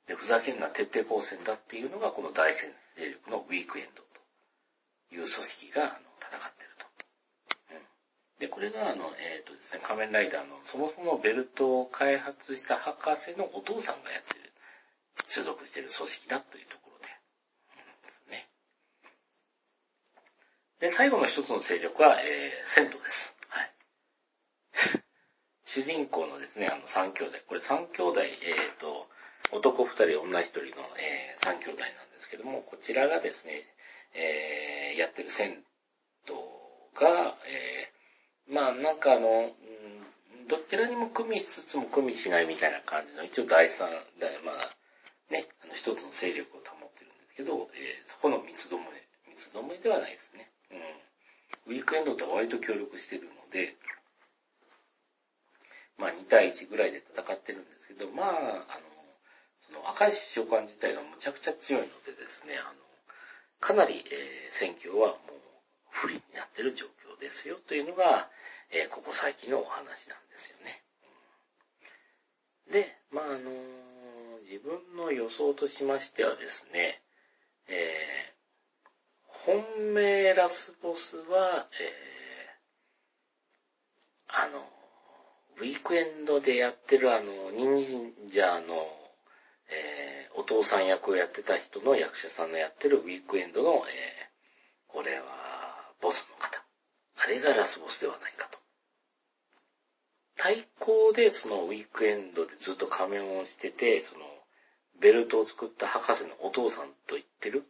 [0.09, 6.91] で、ふざけんな徹底抗戦だっていうのがこの大戦勢力のウィークエンドという組織があの戦っていると。
[8.41, 14.53] で、これがあの、えっ、ー、とですね、仮面ライダーのそもそもベルトを開発した博士のお父さんがやってる、
[15.27, 17.07] 所属してる組織だというところで、
[18.03, 18.49] ですね。
[20.81, 23.37] で、最後の一つの勢力は、えー、銭湯です。
[23.49, 23.73] はい。
[25.67, 27.39] 主人公のですね、あの三兄弟。
[27.47, 29.07] これ三兄弟、えっ、ー、と、
[29.53, 33.67] 男二人、女一人の、えー、三兄弟なんですけども、こちらがですね、
[34.15, 35.63] えー、やってる銭
[36.27, 36.35] 湯
[36.95, 39.55] が、えー、まあなんかあの、
[40.47, 43.91] どちらにも組みつつも組みしないみたいな感じの、一応第三、
[44.45, 44.77] まあ、
[45.29, 50.51] ね、あの一つの勢力を保ってるんですけど、えー、そこの三つどもえ、三つどもえではないですね。
[50.71, 51.75] うん。
[51.75, 53.77] ウィークエンドとは割と協力してるので、
[55.99, 58.91] まあ2対1ぐらいで戦ってるんですけど、まあ、あの、
[59.67, 62.79] その赤石召喚自体がむちゃくちゃ強いのでですね、あの、
[63.61, 65.41] かなり、えー、戦況はもう
[65.91, 68.29] 不利になってる状況ですよというのが、
[68.71, 70.83] えー、ここ最近のお話なんですよね。
[72.73, 73.51] で、まあ、あの、
[74.49, 77.03] 自分の予想としましてはですね、
[77.69, 78.40] えー、
[79.47, 84.59] 本命ラスボスは、えー、あの、
[85.59, 89.01] ウィークエンドでやってるあの、忍者の
[89.71, 95.25] えー、お父さん役をやってた人の役者さんのやってるウィークエンドの、えー、これは、
[96.01, 96.63] ボスの方。
[97.17, 98.59] あれがラスボスではないかと。
[100.37, 104.25] 対抗でそのウィークエンドでずっと仮面をしてて、その、
[105.01, 107.65] ベルトを作った博士のお父さんと言ってる、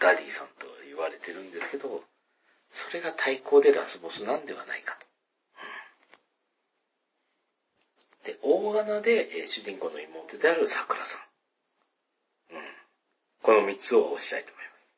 [0.00, 2.02] ダディさんと言われてるんですけど、
[2.70, 5.06] それが対抗でラスボスなんではないかと。
[8.24, 11.18] で、大穴で、え、主人公の妹である桜さ
[12.50, 12.54] ん。
[12.54, 12.62] うん。
[13.42, 14.90] この三つを押したいと思います。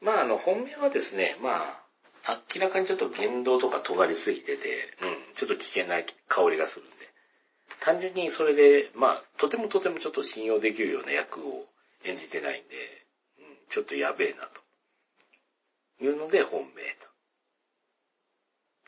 [0.00, 1.80] まあ、あの、本命はですね、ま
[2.26, 6.94] あ、明らかにちょっと言動とか尖りすぎてて、うん、ちょっと危険な香りがするんで。
[7.80, 11.66] 単純にそれで、まあ、とてもとてもちょっと信用できるような役を
[12.04, 13.03] 演じてないんで、
[13.74, 14.62] ちょっとやべえなと。
[16.04, 17.08] いうので本命と。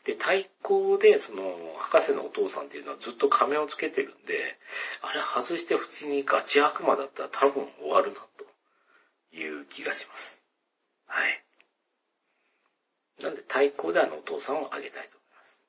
[0.05, 4.57] で、対抗で、その、博士のお父さんっていうのはずっと仮面をつけてるんで、
[5.01, 10.41] あれ外して普通にガチ悪魔だったら多分終わるな、という気がします。
[11.05, 11.43] はい。
[13.21, 15.59] なんで対抗であのお父さんをあげたいと思います。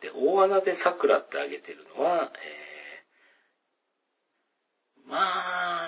[0.00, 5.87] で、大穴で桜ってあげてるのは、えー、まあ、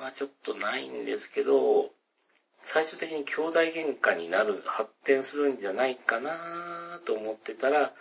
[0.00, 1.90] はちょっとないんですけど、
[2.62, 7.92] 最終的に兄弟喧嘩になる、発展するんじゃないかなと思ってたら、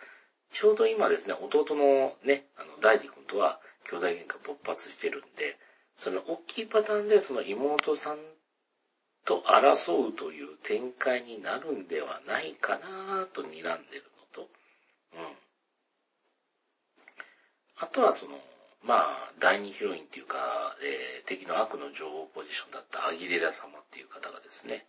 [0.51, 5.57] ちょうど今ですね、弟のね、あの、大二君とは兄弟喧嘩勃発してるんで、
[5.95, 8.17] その大きいパターンでその妹さん
[9.25, 14.49] と争うという展開になるんではないかなと睨んでるのと、
[15.13, 15.19] うん。
[17.79, 18.39] あとはその、
[18.87, 20.37] まあ、第二ヒロインっていうか、
[20.81, 24.85] えー、敵の悪の女王ポジションだったアギレラ様っていう方がですね、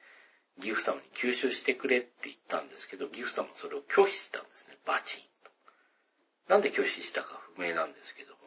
[0.63, 5.21] ギフ様に吸収してくれって言ったんですけど、ギフ様それを拒否したんですね、バチン
[6.47, 6.55] と。
[6.55, 8.39] なんで拒否したか不明なんですけども、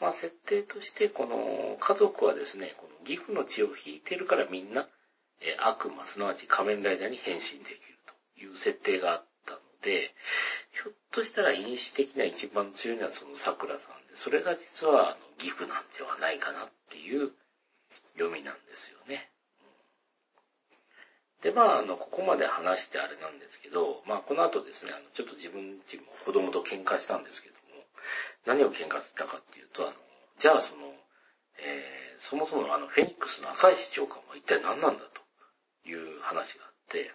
[0.00, 4.86] うん、まあ設定としてこの家族はですね、この岐阜の血を引いてるからみんな、
[5.40, 10.14] え悪魔、すなわち仮面ライダーに変身できるという設定があったので、
[10.74, 17.30] ひょっとしたら因子的な一番強いのはその桜さんで、それが実は岐阜なんではないかなっていう
[18.14, 19.30] 読みなんですよね。
[21.42, 27.84] で、まあ、あの、ここまで話してあれなんですけど、まあ、この後ですね、あの、ちょっと自分ちも子供と喧嘩したんですけども、
[28.46, 29.92] 何を喧嘩したかっていうと、あの、
[30.38, 30.90] じゃあその、
[31.60, 35.22] えー、そもそもあの、フェニックスの赤石長官は一体何なんだと
[35.88, 37.12] いう話があって、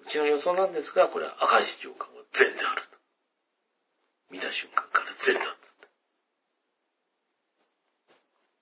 [0.00, 2.98] うちの予想なんですが、これは赤石長官は善であると。
[4.30, 5.88] 見た瞬間から善だっつって。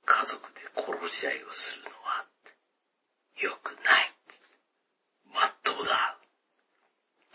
[0.06, 2.26] 家族で殺し合いをするのは、
[3.40, 4.10] 良くない。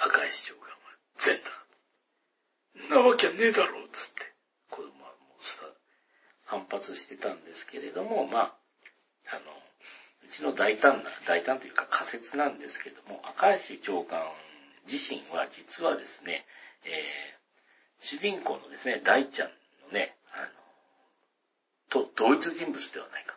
[0.06, 0.76] 赤石長官は
[1.18, 1.40] 善
[2.90, 2.96] だ。
[2.96, 4.34] なわけねえだろ、つって。
[4.70, 5.66] 子供はもうさ、
[6.46, 8.54] 反発してたんですけれども、まあ、
[9.32, 9.42] あの、
[10.24, 14.22] うちの大胆な、大胆というか仮説なんですけども、赤石長官
[14.92, 16.46] 自身は実はですね、
[16.84, 19.50] えー、主人公のですね、大ちゃん
[19.88, 23.36] のね、あの、と同一人物ではないか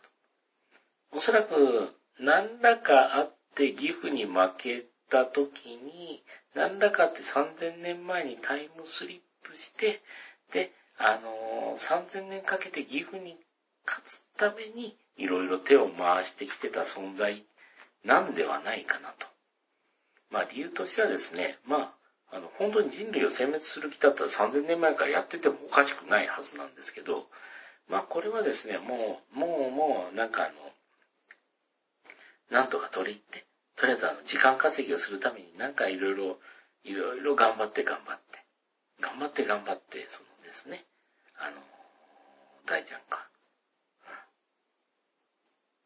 [1.10, 1.16] と。
[1.16, 6.22] おそらく、何らかあって岐阜に負けた時に、
[6.54, 10.02] 何らかあって3000年前にタイムスリップして、
[10.52, 13.36] で、あの、3000年かけて岐阜に
[13.86, 17.44] 勝つために、いろいろ手を回してきてた存在
[18.04, 19.26] なんではないかなと。
[20.30, 21.94] まあ理由としてはですね、ま
[22.30, 27.26] あ、あの、本当に人類を殲滅する気だったら3000年前からやっててもおかしくないはずなんですけど、
[27.88, 30.52] まあこれはですね、もう、もう、もう、なんかあの、
[32.50, 36.38] なんとか取り入って、とりあえずあの、時間稼ぎをするためになんかいろいろ、
[36.84, 38.44] いろいろ頑張って頑張って、
[39.00, 40.84] 頑張って頑張って、そのですね、
[41.38, 41.56] あの、
[42.66, 43.28] 大ちゃんか。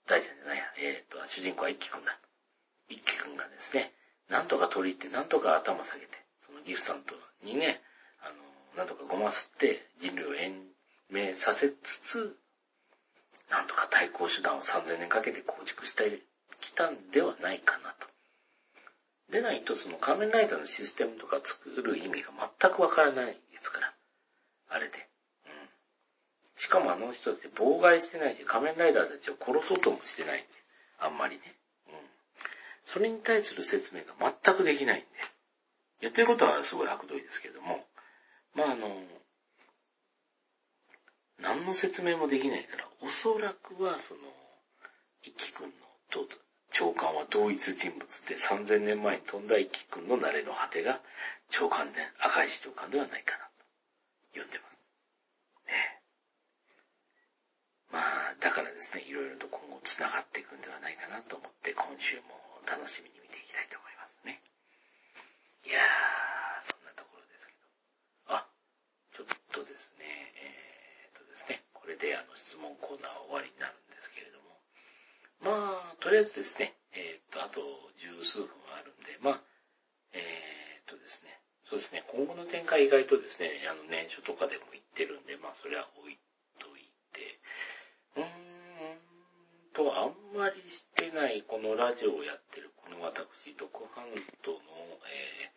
[0.07, 2.19] 大ちゃんじゃないや、えっ、ー、と、主人公は一輝くんだ。
[2.89, 3.93] 一輝くんがですね、
[4.33, 6.09] なんとか取り入って、なんとか頭下げて、
[6.47, 7.15] そのギフさんと
[7.45, 7.83] にね、
[8.23, 8.35] あの、
[8.79, 10.55] なんとかごますって人類を延
[11.11, 12.37] 命させつつ、
[13.51, 16.23] なんとか対抗手段を3000年かけて構築したい
[16.63, 18.09] きたんではないかなと。
[19.31, 23.93] でないと、その仮面ライダーのシステムとか作る意味が全くわからないですから。
[24.71, 25.09] あれで。
[25.47, 25.53] うん。
[26.57, 30.49] しかもあの人たち妨害してないし、仮面ライダーたちを殺そうともしてないんで。
[30.99, 31.55] あんまりね。
[32.85, 34.15] それに対する説明が
[34.45, 35.07] 全くできないんで。
[36.01, 37.87] やってることはすごい悪どいですけども。
[38.55, 39.03] まああの、
[41.39, 44.21] 何の説明もできないから、おそらくはその、
[45.23, 45.73] 一輝くんの
[46.73, 51.01] 長官は同一人物で3000年前に飛んだ一輝くんの慣れの果てが
[51.51, 53.45] 長官で、赤石長官ではないかな
[54.35, 54.87] と呼んでます。
[55.67, 56.03] ね
[57.93, 62.23] まあ、だからですね、いろいろと今後繋がっていくんではないかなと思って今週も
[62.67, 64.41] 楽しみに見ていきたいと思いますね。
[65.67, 68.39] いやー、そんなところですけど。
[68.39, 68.47] あ、
[69.15, 70.05] ちょっとですね、
[70.39, 74.59] えー、っとですね、これであの質問コーナーは終わりになるんですけれども、
[75.43, 77.61] まあ、とりあえずですね、えー、っと、あと
[77.99, 79.41] 十数分あるんで、まあ、
[80.13, 86.19] えー、っとですね、そうですね、今後の展開意外とですね、あの、年初とかでも言ってるんで、まあ、それは置い
[86.61, 87.41] といて、
[88.17, 88.63] うーん
[89.75, 94.05] と、あんまりしてないこのラジオをやってる、この私、独ハン
[94.43, 94.59] トの、
[95.09, 95.53] え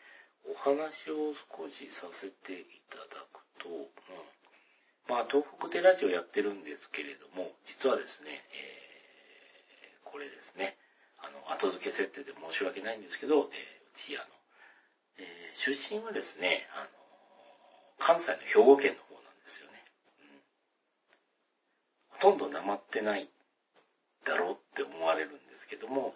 [0.47, 3.87] ー、お話を少しさせていただくと、うん、
[5.07, 8.85] まあ、東北でラジオやってるんですけれども、実はですね、えー
[10.15, 10.77] これですね、
[11.19, 13.47] あの、後付け設定で申し訳ないんですけど、えー、う
[13.93, 14.27] ち、あの、
[15.19, 16.87] えー、出身はですね、あの、
[17.99, 19.83] 関西の兵庫県の方なんですよね。
[20.21, 20.31] うん、
[22.31, 23.29] ほとんどなまってない
[24.25, 26.15] だろうって思われるんですけども、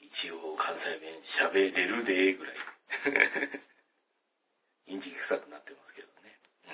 [0.00, 2.54] えー、一応関西弁喋れるでぐらい。
[4.86, 6.38] インチキ臭くなってますけどね。
[6.64, 6.72] うん。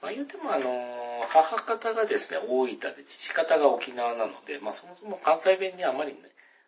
[0.00, 6.20] まあ言うてもあの母方がですね、大分で、父方が沖縄なので、まあそもそも関西弁にあまりね、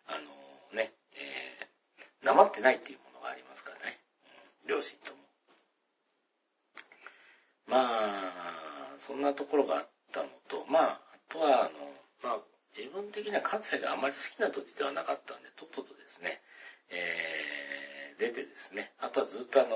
[0.05, 3.99] あのね、えー、なまってないっていうものがありますからね。
[4.63, 5.25] うん、両親とも。
[7.67, 11.71] まあ、そんなところがあったのと、まあ、あとは、あの、
[12.21, 12.39] まあ、
[12.75, 16.43] 自分的には関西があまり好きな土地ではなかったんで、とっととですね、
[16.91, 19.75] えー、出てですね、あとはずっとあの、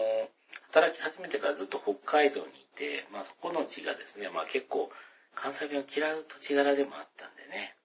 [0.75, 4.91] 働き始めてからずっと北海道にいて、まあそこの地がですね、まあ結構
[5.33, 7.75] 関西弁を嫌う土地柄でもあったんでね。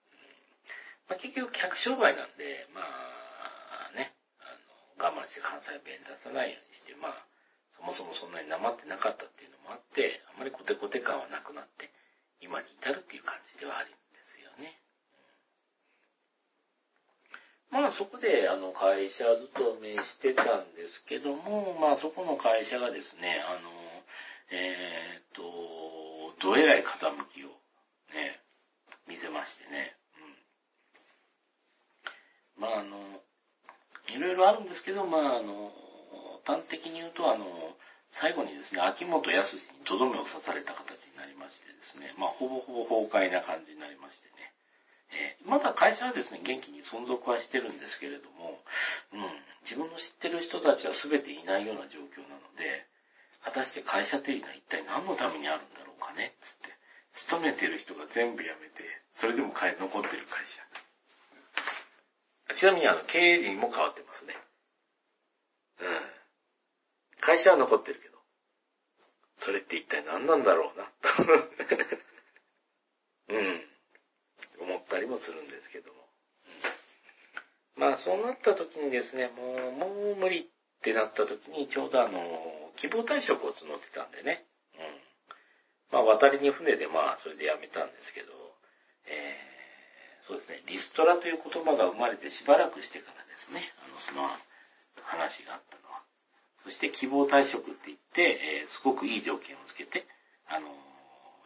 [1.09, 4.13] まあ結局客商売なんで、まあね、
[4.43, 4.51] あ
[4.99, 7.23] の、我慢して関西弁出さないようにして、まあ、
[7.79, 11.91] そもそもそんなになまってなかったっていうのもあって、あまりコテコテ感はなくなって、
[12.41, 14.81] 今に至るっていう感じではあるんですよね。
[17.75, 23.69] まあそこであの会社勤めしてたんですけども、まあそこの会社がですね、あの、
[24.53, 25.43] えー、っと、
[26.39, 27.49] どえらい傾きを
[28.15, 28.39] ね、
[29.09, 29.97] 見せましてね。
[32.57, 32.63] うん。
[32.63, 32.95] まああの、
[34.15, 35.73] いろいろあるんですけど、まああの、
[36.47, 37.75] 端的に言うと、あの、
[38.13, 44.34] 最後にですね、秋元康にとどめを刺された形になりましてですね、まあ、ほぼほぼ崩壊な感じになりまして。
[45.45, 48.59] まだ会社はですね、元気に存続はしてるんですけれども、
[49.13, 49.21] うん、
[49.63, 52.87] 自分の知ってる人たちは全ていないような状況なので、
[53.43, 56.75] 果たして会社っていうのは一体何のためにあるんだろうかね、つって。
[57.13, 60.65] 勤めてる人が全部辞めて、それでも残ってる会社。
[62.55, 64.35] ちなみにあの、経営陣も変わってますね。
[65.81, 65.87] うん。
[67.21, 68.19] 会社は残ってるけど、
[69.39, 70.93] それって一体何なんだろうな、
[73.29, 73.74] うん。
[74.61, 75.99] 思ったりもするんですけども。
[77.77, 80.45] うん、まあ、そうなった時にですね、もう、もう無理っ
[80.83, 84.45] てなった時に、ちょうどあの、希望退職を募ってたんでね。
[84.79, 85.01] うん。
[85.93, 88.33] まあ、渡りに船でまあ、それで辞めたんですけど、
[89.07, 94.29] えー、そうですね、リストラという言葉が生まれてしばらくしてからですね、あの、その
[95.03, 96.03] 話があったのは。
[96.65, 100.07] そして希望退職って言って、えー、すごくいい条件をつけて、
[100.49, 100.69] あの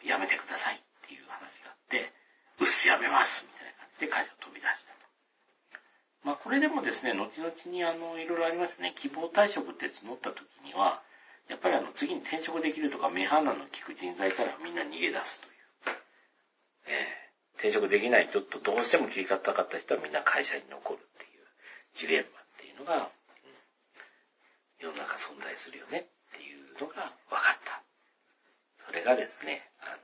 [0.03, 2.13] ー、辞めてくださいっていう話があって、
[2.99, 5.07] うっす辞めますみたいな感じで会社を飛び出したと。
[6.25, 8.93] まあこれでもですね、後々にあの、いろいろありますね。
[8.97, 11.03] 希望退職って募った時には、
[11.49, 15.53] やっぱりあの、次に転職できるとか、目鼻の効く人材からみんな逃げ出すという。
[16.87, 21.47] えー、転職できない、ちょっとどうしても切り替ったかった人はみんな会社に残るっていう
[21.95, 23.11] ジレンマっていうのが、
[24.79, 27.83] 世の中存在するよねっていうのが分かった。
[28.87, 29.97] それがですね、あの、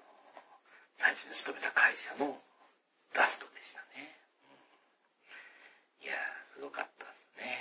[0.98, 2.40] 最初に勤めた会社の
[3.14, 4.18] ラストでしたね。
[6.02, 7.58] いやー、すごかったですね。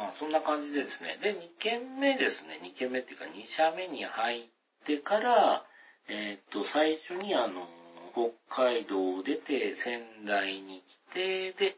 [0.00, 1.18] まあ、そんな感じですね。
[1.20, 2.60] で、2軒目ですね。
[2.62, 4.44] 2軒目っていうか2社目に入っ
[4.84, 5.64] てから、
[6.08, 7.66] えっ、と、最初にあの、
[8.12, 11.76] 北海道を出て仙台に来て、で、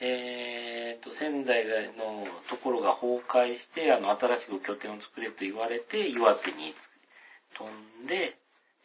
[0.00, 1.64] えー、と、仙台
[1.96, 6.74] のところが崩壊して、あの、新しく拠点を作れと言われて、岩手に
[7.54, 7.70] 飛
[8.02, 8.36] んで、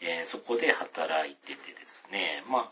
[0.02, 2.72] えー、そこで働いててですね、まあ、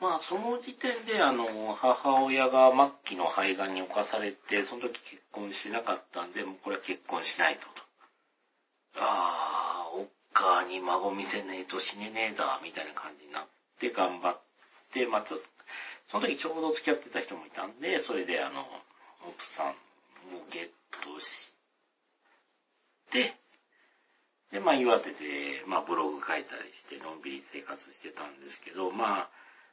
[0.00, 2.72] まあ、その時点で、あの、母親が
[3.04, 7.66] 末期の肺がんに侵されて、その時結婚しなかったんで、もうこれは結婚しないと。
[8.96, 13.46] ああ、おっかーに孫見せねえと死ねねえだ、みたいな感じになっ
[13.78, 14.40] て頑張っ
[14.92, 15.24] て、まあ、
[16.10, 18.66] その時ちょうど付き合ってた人もいたんで、それであの、
[19.28, 19.72] 奥さんを
[20.50, 20.68] ゲッ
[21.02, 21.54] トし
[23.10, 23.34] て、
[24.54, 29.30] で、まあ岩手で、まあブログ書いたりしてのんびり生活してたんですけど、まあ、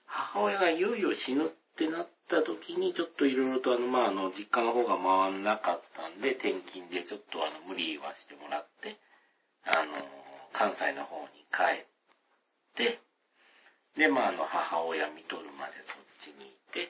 [0.08, 8.98] 母親がいよいよ死ぬってなった時に、ちょっといろいろとあの、まああの、実家の方が回んなかったんで、転勤でちょっとあの、無理はしてもらって、
[9.70, 10.02] あの、
[10.52, 11.86] 関西の方に帰っ
[12.74, 13.00] て、
[13.96, 16.90] で、まああの、母親見とるまでそっちにいて、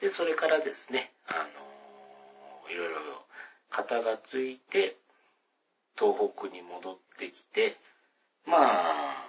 [0.00, 3.22] で、それからですね、あの、いろいろ
[3.70, 4.96] 肩がついて、
[5.98, 7.76] 東北に戻ってきて、
[8.46, 9.24] まあ、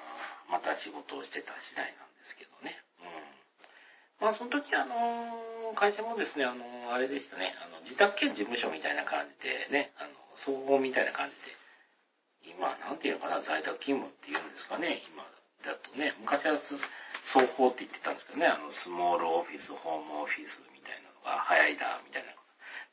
[0.51, 2.77] また仕事をしてた次第なんですけどね。
[3.01, 4.25] うん。
[4.25, 15.25] まあ、その時あの、会社もですね、あの、あれでしたね、あの、自宅兼事務所みたいな感じでね、あの、総合みたいな感じで、今、なんていうのかな、在宅勤務っていうんですかね、今
[15.65, 22.31] だとね、昔は双方って言ってたんですけどね、あの、スモールオフィス、ホームオフィスみたいなのが早いだ、みたいな。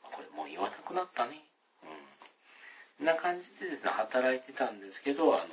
[0.03, 1.46] ま、これもう言わなくなったね。
[2.99, 5.45] な感じでですね、働いてたんですけど、あの、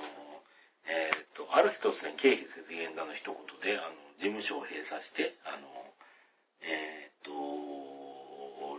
[0.86, 5.68] えっ、と、ある日突然経費節減だの一言で、あの、事務所を閉鎖して、あの、
[6.62, 7.32] えっ、と、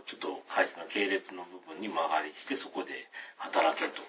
[0.06, 4.02] ちょっと会社の系列の部分に曲がりして、そこで働けと、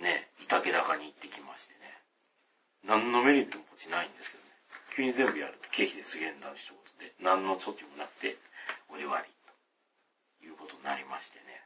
[0.00, 2.00] ね、いたけ高に行ってきましてね。
[2.84, 4.50] 何のメリットも落ちないんですけどね。
[4.96, 6.68] 急に全部やると経費で告げんだの一
[7.00, 8.36] 言で、何の措置もなくて、
[8.88, 9.24] お祝い
[10.40, 11.60] ということになりましてね。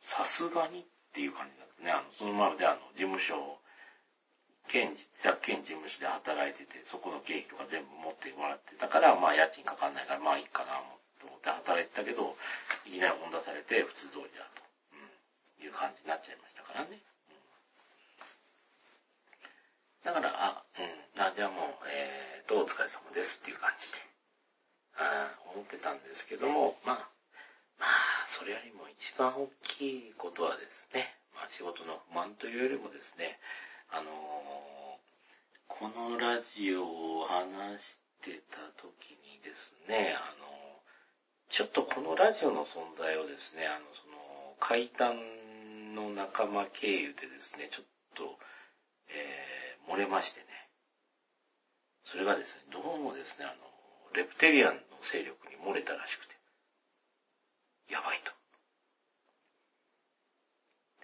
[0.00, 1.90] さすがにていう感じなんですね。
[1.92, 3.58] あの、そのままであの、事務所、
[4.68, 10.78] 県、自宅県事務所で働いてて、そこの経費とか全部持ってもらってたから、まあ家賃かかんないから、まあいいかな
[11.18, 12.36] と思って働いてたけど、
[12.84, 17.00] いきなり本出されて普通通りだと、うん、いう感じになっちゃいましたからね。
[20.04, 23.98] だから、あ、うん、あ、じゃあもう、えーと、お疲れ様ですっていう感じで、
[24.96, 27.08] あ思ってたんですけども、まあ、
[27.78, 33.38] まあ、それよりも一番大きいことはですね、まあ仕事の不満というよりもですね、
[33.90, 34.14] あのー、
[35.68, 36.84] このラジオ
[37.22, 40.48] を話してた時にですね、あのー、
[41.48, 44.18] ちょっとこのラジオの存在をですね、あの、その、
[44.60, 48.38] 階段の仲間経由でですね、ちょっと、
[49.08, 50.46] えー、漏れましてね。
[52.04, 53.54] それがですね、どうもですね、あの、
[54.14, 56.27] レプテリアンの勢力に漏れたらしくて。
[57.88, 58.32] やばいと。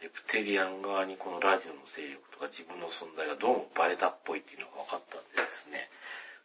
[0.04, 5.88] レプテリアン側にこのラジオの勢力とか自分の存在がどうもバレたっぽいっていうのが分かったんでですね。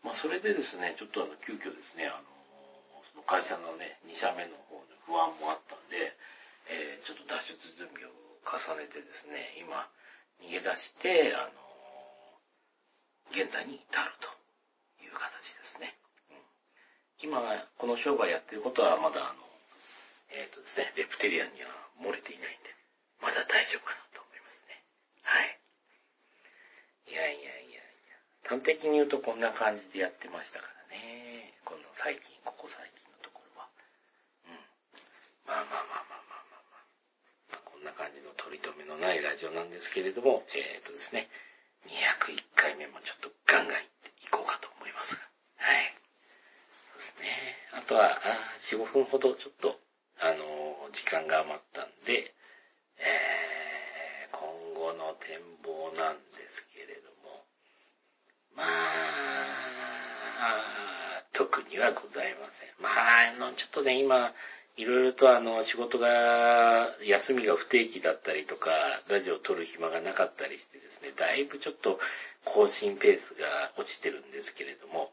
[0.03, 2.23] まあそれでですね、ちょっとあの、急遽ですね、あの、
[3.11, 6.15] その会社のね、2社目の方の不安もあったんで、
[6.71, 8.13] えー、ちょっと脱出準備を
[8.47, 9.89] 重ねてですね、今、
[10.39, 11.51] 逃げ出して、あの
[13.35, 14.31] 現在に至ると
[15.03, 15.99] いう形ですね。
[16.31, 17.43] うん、今、
[17.77, 19.48] この商売やってることはまだあの、
[20.31, 21.69] えっ、ー、とですね、レプテリアンには
[22.01, 22.69] 漏れていないんで、
[23.21, 24.77] まだ大丈夫かなと思いますね。
[25.25, 25.59] はい。
[27.09, 28.15] いやいやいやいや、
[28.45, 31.53] 端的に言うとこんな感じでやってましたからね。
[31.65, 33.67] この最近、ここ最近のところは。
[34.45, 34.57] うん。
[35.49, 37.65] まあまあまあまあまあまあまあ。
[37.65, 41.27] こんな感じの取り留めのないラジオなんですけれども、えっ、ー、とですね、
[41.89, 45.25] 201回目もちょっとガンガンいこうかと思いますが。
[45.57, 45.89] はい。
[46.93, 47.57] そうですね。
[47.73, 49.79] あとは、あ4、5分ほどちょっと
[50.21, 52.33] あの、時間が余ったんで、
[52.97, 57.45] えー、今後の展望なんですけれども、
[58.55, 59.29] まあ、
[61.31, 62.69] 特にはございません。
[62.81, 64.33] まあ、あの、ちょっとね、今、
[64.75, 68.71] いろいろとあの、仕事が、休みが不定期だったりとか、
[69.09, 71.99] ラジオを撮る暇がなかったりしてですね、だいぶちょっと
[72.45, 75.11] 更新ペースが落ちてるんですけれども、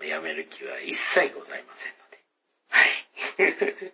[0.00, 1.92] えー、やめる気は一切ございません、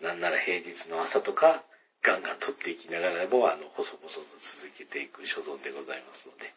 [0.00, 1.64] なんなら平日の朝とか、
[2.02, 6.52] ガンガン撮っていきながらも、あの、細々と続けていく所存でございますので、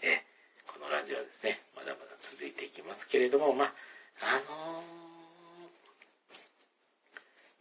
[0.00, 0.24] え、
[0.66, 3.74] このラジオはですね、まだまだ続いていきますけれども、まあ、
[4.20, 4.82] あの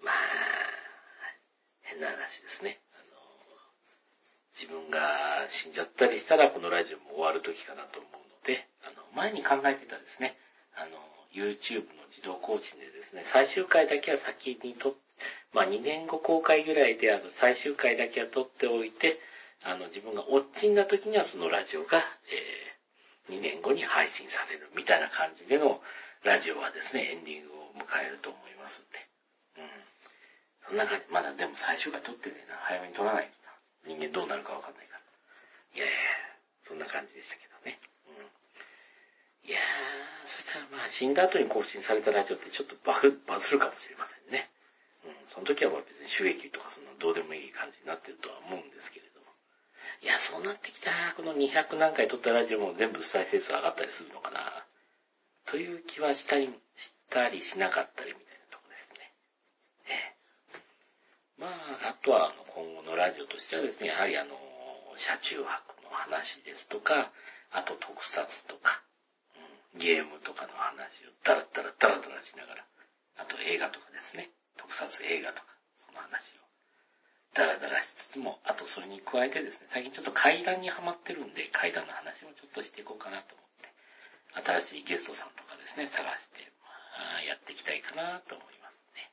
[0.02, 0.16] ー、まあ、
[1.82, 2.80] 変な話ですね。
[2.94, 10.38] あのー、自分が死んじゃったりしたら、このラジオも終わる時かなと思うので、あの、前に考えてたですね、
[10.76, 10.98] あの、
[11.36, 15.00] YouTube の自動更新ででね、最終回だけは先に撮って、
[15.54, 19.20] まあ2年後公開ぐらいであの最終回だけは撮っておいて、
[19.64, 22.04] あの自分がオッチンな時にはそのラジオが、
[23.30, 25.80] えー、2年後に配信されるみたいな感じでの
[26.24, 29.00] ラジオはですね、エンディングを迎えると思いますんで。
[29.58, 29.70] うん。
[30.70, 32.58] そんな感じ、まだでも最終回撮ってねえな。
[32.60, 33.96] 早めに撮らないとな。
[33.96, 35.02] 人間どうなるかわかんないから。
[35.78, 35.94] いやいや、
[36.68, 37.80] そんな感じでしたけどね。
[38.10, 38.46] うん
[39.46, 39.95] いやー、
[40.72, 44.50] まあ死んだ後に更新されたラジオってちょっとバグ、バズるかもしれませんね。
[45.06, 49.28] うん、その時は別に収益とかそんなどうでもいい感じになってるとは思うんですけれども。
[50.02, 54.66] いや、そうなってきた、この200何回撮ったラジオも全部再生数上がったりするのかな。
[55.46, 59.14] という気はしたり、したりしなかったりみたいなとこですね。
[59.88, 60.16] ええ。
[61.38, 64.36] まあ、あとはあの今後のラジオとしてはですね、やはりあの、
[64.98, 67.12] 車中泊の話ですとか、
[67.52, 68.82] あと特撮とか、
[69.78, 72.66] ゲームとかの話をダラダラダラダラしながら、
[73.18, 75.48] あと映画とかですね、特撮映画とか、
[75.88, 76.46] その話を
[77.36, 89.12] ダラダラしつつも、あとそれに加えてですね、最近ちょっと階段にはまってるんで、階段の話もちょっとしていこうかなと思って、新しいゲストさんとかですね、探して、まあ、やっていきたいかなと思いますね。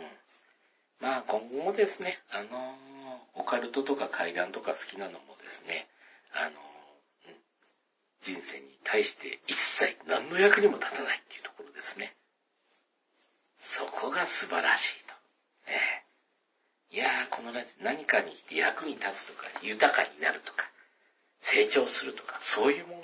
[0.00, 1.04] うん。
[1.04, 5.88] まあ今後もですね、あのー、オカルトとか階段とか好きなのもですね、
[6.32, 6.69] あのー
[8.22, 12.14] 人生に対して一切何の役にも立たないっていうところですね。
[13.58, 15.14] そこが素晴らしいと。
[15.66, 15.72] え
[16.92, 17.52] え、いやー、この
[17.82, 20.68] 何かに役に立つとか、豊かになるとか、
[21.40, 23.02] 成長するとか、そういうもの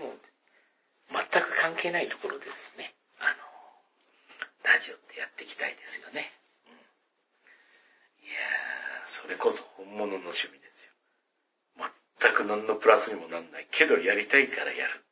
[1.31, 6.33] 全く関係ないところでですね、あの、ラジオってやっていきたいですよね。
[6.67, 10.93] うん、いやー、それこそ本物の趣味ですよ。
[12.21, 15.06] 全く何のプラスにもなんないけどやりたいからやる。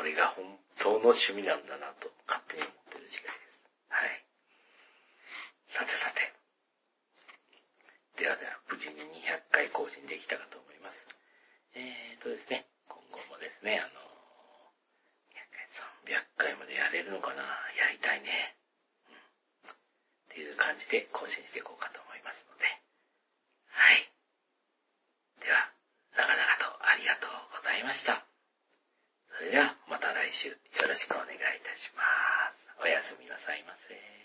[0.00, 0.48] これが本
[0.80, 3.60] 当の趣味なんだなと勝手に思ってる次第です。
[3.92, 4.24] はい。
[5.68, 6.24] さてさて。
[8.16, 11.04] ではでは、無事に200回更新できたかと思います。
[11.76, 14.00] えーとですね、今後もですね、あの、
[15.36, 17.44] 200回、300回までやれるのかな
[17.76, 18.56] やりたいね。
[19.04, 19.68] うん。
[19.68, 19.76] っ
[20.32, 22.64] ていう感じで更新していこうかと思いますので。
[23.68, 24.08] はい。
[25.44, 25.68] では、
[26.16, 28.29] 長々とありがとうございました。
[29.40, 30.54] それではまた来週よ
[30.86, 32.04] ろしくお願いいたしま
[32.52, 32.68] す。
[32.84, 34.19] おやすみなさいませ。